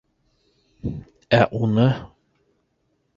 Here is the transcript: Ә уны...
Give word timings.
Ә 1.39 1.41
уны... 1.59 1.87